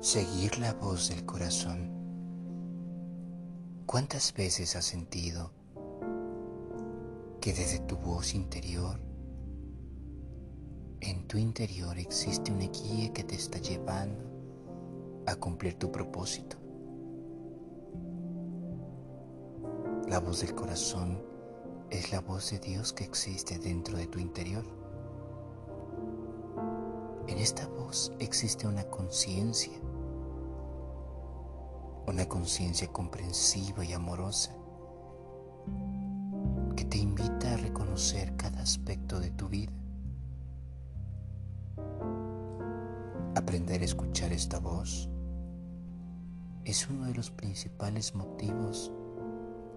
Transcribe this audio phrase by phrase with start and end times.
[0.00, 1.90] Seguir la voz del corazón.
[3.84, 5.52] ¿Cuántas veces has sentido
[7.38, 8.98] que desde tu voz interior,
[11.02, 14.24] en tu interior existe una guía que te está llevando
[15.26, 16.56] a cumplir tu propósito?
[20.08, 21.22] La voz del corazón
[21.90, 24.64] es la voz de Dios que existe dentro de tu interior.
[27.40, 29.72] Esta voz existe una conciencia
[32.06, 34.54] una conciencia comprensiva y amorosa
[36.76, 39.72] que te invita a reconocer cada aspecto de tu vida.
[43.34, 45.08] Aprender a escuchar esta voz
[46.66, 48.92] es uno de los principales motivos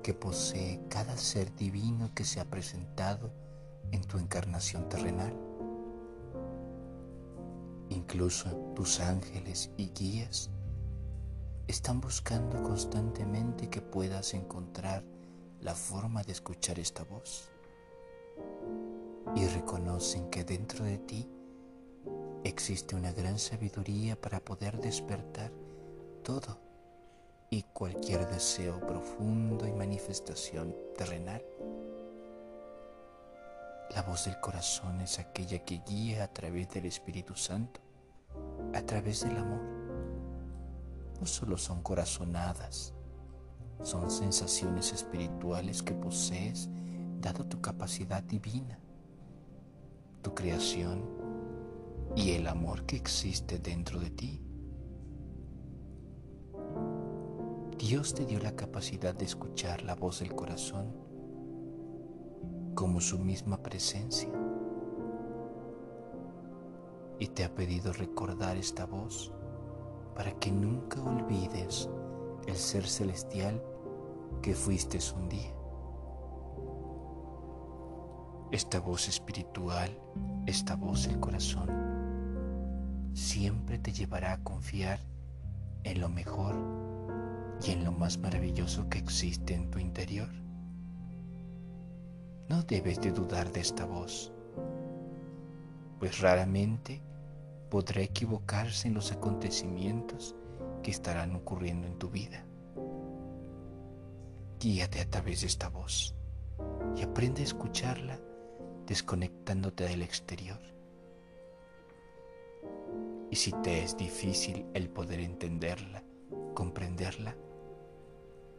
[0.01, 3.31] que posee cada ser divino que se ha presentado
[3.93, 5.33] en tu encarnación terrenal.
[8.03, 10.49] Incluso tus ángeles y guías
[11.67, 15.05] están buscando constantemente que puedas encontrar
[15.61, 17.49] la forma de escuchar esta voz
[19.37, 21.29] y reconocen que dentro de ti
[22.43, 25.53] existe una gran sabiduría para poder despertar
[26.23, 26.59] todo
[27.49, 31.41] y cualquier deseo profundo y manifestación terrenal.
[33.95, 37.79] La voz del corazón es aquella que guía a través del Espíritu Santo,
[38.73, 39.73] a través del amor
[41.23, 42.93] no solo son corazonadas,
[43.81, 46.69] son sensaciones espirituales que posees
[47.21, 48.77] dado tu capacidad divina,
[50.21, 51.01] tu creación
[52.13, 54.41] y el amor que existe dentro de ti.
[57.77, 60.93] Dios te dio la capacidad de escuchar la voz del corazón
[62.75, 64.42] como su misma presencia
[67.33, 69.31] te ha pedido recordar esta voz
[70.15, 71.89] para que nunca olvides
[72.47, 73.61] el ser celestial
[74.41, 75.53] que fuiste un día.
[78.51, 79.89] Esta voz espiritual,
[80.45, 81.69] esta voz del corazón,
[83.13, 84.99] siempre te llevará a confiar
[85.83, 86.55] en lo mejor
[87.65, 90.29] y en lo más maravilloso que existe en tu interior.
[92.49, 94.31] No debes de dudar de esta voz,
[95.97, 97.01] pues raramente
[97.73, 100.35] podrá equivocarse en los acontecimientos
[100.83, 102.45] que estarán ocurriendo en tu vida.
[104.59, 106.13] Guíate a través de esta voz
[106.95, 108.19] y aprende a escucharla
[108.85, 110.59] desconectándote del exterior.
[113.31, 116.03] Y si te es difícil el poder entenderla,
[116.53, 117.35] comprenderla,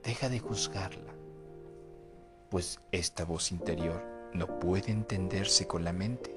[0.02, 1.14] deja de juzgarla,
[2.50, 4.04] pues esta voz interior
[4.34, 6.33] no puede entenderse con la mente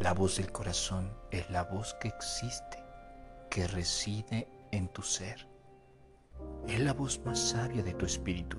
[0.00, 2.78] la voz del corazón es la voz que existe,
[3.50, 5.48] que reside en tu ser.
[6.66, 8.58] Es la voz más sabia de tu espíritu,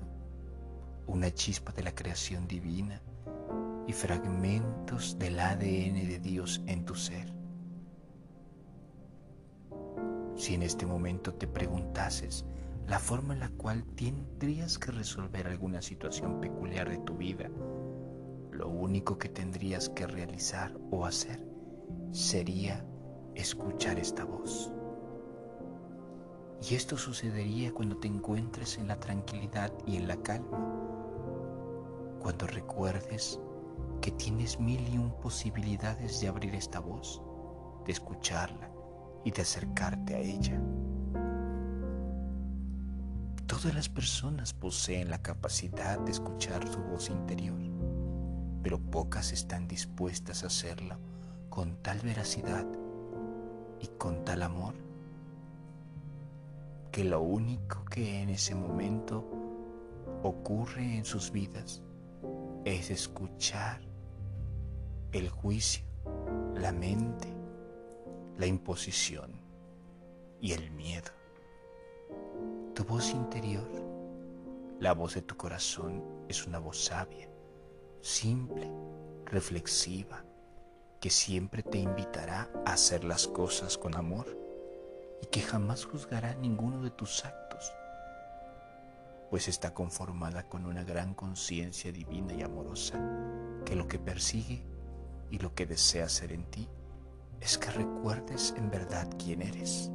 [1.06, 3.02] una chispa de la creación divina
[3.86, 7.32] y fragmentos del ADN de Dios en tu ser.
[10.36, 12.44] Si en este momento te preguntases
[12.86, 17.48] la forma en la cual tendrías que resolver alguna situación peculiar de tu vida,
[18.54, 21.44] lo único que tendrías que realizar o hacer
[22.12, 22.84] sería
[23.34, 24.72] escuchar esta voz.
[26.62, 30.58] Y esto sucedería cuando te encuentres en la tranquilidad y en la calma,
[32.20, 33.40] cuando recuerdes
[34.00, 37.20] que tienes mil y un posibilidades de abrir esta voz,
[37.84, 38.70] de escucharla
[39.24, 40.60] y de acercarte a ella.
[43.46, 47.60] Todas las personas poseen la capacidad de escuchar su voz interior
[48.64, 50.96] pero pocas están dispuestas a hacerlo
[51.50, 52.66] con tal veracidad
[53.78, 54.72] y con tal amor
[56.90, 59.22] que lo único que en ese momento
[60.22, 61.82] ocurre en sus vidas
[62.64, 63.82] es escuchar
[65.12, 65.84] el juicio,
[66.54, 67.28] la mente,
[68.38, 69.32] la imposición
[70.40, 71.10] y el miedo.
[72.74, 73.68] Tu voz interior,
[74.80, 77.33] la voz de tu corazón, es una voz sabia
[78.04, 78.70] simple,
[79.24, 80.26] reflexiva,
[81.00, 84.26] que siempre te invitará a hacer las cosas con amor
[85.22, 87.72] y que jamás juzgará ninguno de tus actos,
[89.30, 93.00] pues está conformada con una gran conciencia divina y amorosa
[93.64, 94.62] que lo que persigue
[95.30, 96.68] y lo que desea hacer en ti
[97.40, 99.90] es que recuerdes en verdad quién eres.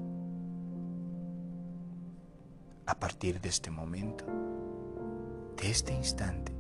[2.88, 4.26] A partir de este momento,
[5.58, 6.59] de este instante,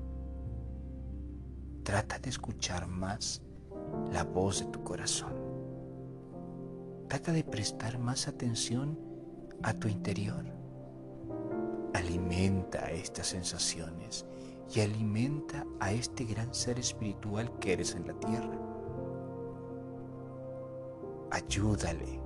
[1.89, 3.41] Trata de escuchar más
[4.13, 5.33] la voz de tu corazón.
[7.07, 8.99] Trata de prestar más atención
[9.63, 10.45] a tu interior.
[11.95, 14.27] Alimenta estas sensaciones
[14.71, 18.59] y alimenta a este gran ser espiritual que eres en la tierra.
[21.31, 22.21] Ayúdale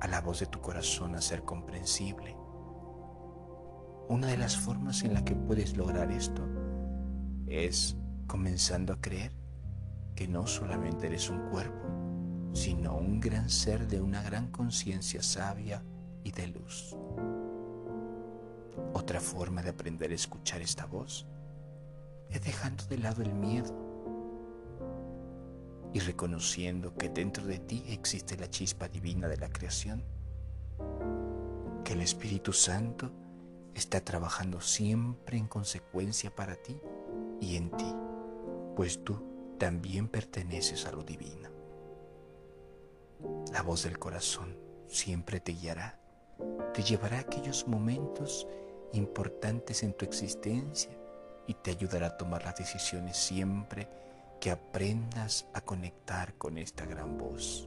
[0.00, 2.36] a la voz de tu corazón a ser comprensible.
[4.10, 6.46] Una de las formas en la que puedes lograr esto
[7.46, 7.96] es
[8.26, 9.32] comenzando a creer
[10.14, 11.86] que no solamente eres un cuerpo,
[12.52, 15.82] sino un gran ser de una gran conciencia sabia
[16.24, 16.96] y de luz.
[18.92, 21.26] Otra forma de aprender a escuchar esta voz
[22.30, 23.74] es dejando de lado el miedo
[25.92, 30.02] y reconociendo que dentro de ti existe la chispa divina de la creación,
[31.84, 33.12] que el Espíritu Santo
[33.74, 36.80] está trabajando siempre en consecuencia para ti
[37.40, 37.94] y en ti,
[38.74, 41.50] pues tú también perteneces a lo divino.
[43.52, 44.56] La voz del corazón
[44.88, 45.98] siempre te guiará,
[46.74, 48.46] te llevará a aquellos momentos
[48.92, 50.90] importantes en tu existencia
[51.46, 53.88] y te ayudará a tomar las decisiones siempre
[54.40, 57.66] que aprendas a conectar con esta gran voz.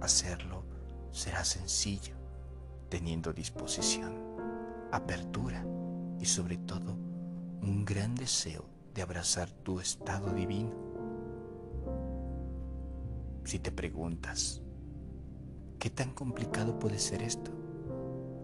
[0.00, 0.64] Hacerlo
[1.12, 2.14] será sencillo,
[2.88, 4.12] teniendo disposición,
[4.90, 5.64] apertura
[6.18, 6.92] y sobre todo
[7.62, 10.70] un gran deseo de abrazar tu estado divino.
[13.44, 14.62] Si te preguntas,
[15.78, 17.50] ¿qué tan complicado puede ser esto?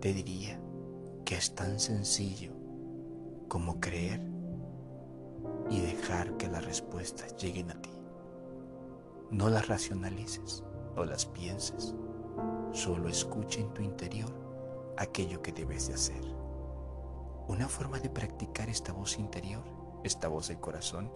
[0.01, 0.61] Te diría
[1.25, 2.53] que es tan sencillo
[3.49, 4.21] como creer
[5.71, 7.91] y dejar que las respuestas lleguen a ti.
[9.31, 10.65] No las racionalices,
[10.97, 11.95] no las pienses,
[12.73, 14.33] solo escucha en tu interior
[14.97, 16.25] aquello que debes de hacer.
[17.47, 19.63] Una forma de practicar esta voz interior,
[20.05, 21.11] esta voz del corazón,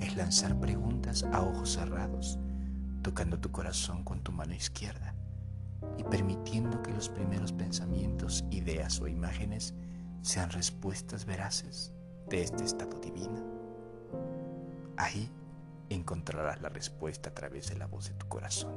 [0.00, 2.38] es lanzar preguntas a ojos cerrados,
[3.02, 5.14] tocando tu corazón con tu mano izquierda
[5.98, 9.74] y permitiendo que los primeros pensamientos, ideas o imágenes
[10.22, 11.92] sean respuestas veraces
[12.28, 13.42] de este estado divino.
[14.96, 15.30] Ahí
[15.90, 18.74] encontrarás la respuesta a través de la voz de tu corazón.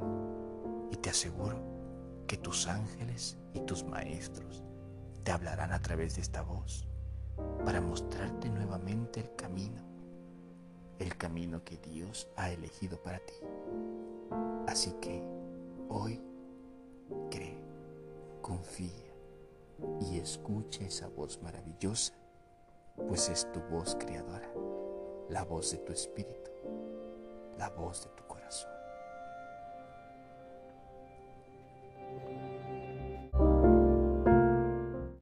[0.91, 1.61] Y te aseguro
[2.27, 4.63] que tus ángeles y tus maestros
[5.23, 6.87] te hablarán a través de esta voz
[7.63, 9.81] para mostrarte nuevamente el camino,
[10.99, 13.33] el camino que Dios ha elegido para ti.
[14.67, 15.23] Así que
[15.89, 16.21] hoy
[17.29, 17.57] cree,
[18.41, 18.89] confía
[20.01, 22.13] y escucha esa voz maravillosa,
[23.07, 24.51] pues es tu voz creadora,
[25.29, 26.51] la voz de tu espíritu,
[27.57, 28.24] la voz de tu